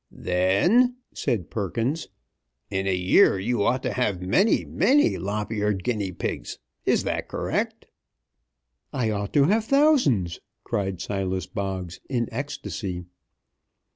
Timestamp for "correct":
7.27-7.85